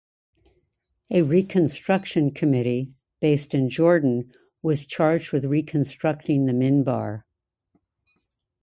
[1.11, 7.25] A "Reconstruction Committee" based in Jordan was charged with reconstructing the minbar.